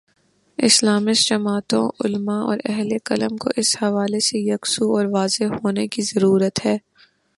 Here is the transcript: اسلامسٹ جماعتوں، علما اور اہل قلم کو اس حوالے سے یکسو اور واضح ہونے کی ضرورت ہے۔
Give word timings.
اسلامسٹ 0.57 1.29
جماعتوں، 1.29 1.91
علما 2.05 2.41
اور 2.41 2.57
اہل 2.65 2.89
قلم 3.05 3.37
کو 3.37 3.49
اس 3.55 3.75
حوالے 3.81 4.19
سے 4.19 4.39
یکسو 4.39 4.97
اور 4.97 5.05
واضح 5.05 5.43
ہونے 5.43 5.87
کی 5.87 6.01
ضرورت 6.01 6.65
ہے۔ 6.65 6.77